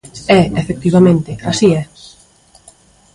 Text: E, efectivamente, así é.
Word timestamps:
E, 0.37 0.39
efectivamente, 0.61 1.31
así 1.51 1.67
é. 1.81 1.83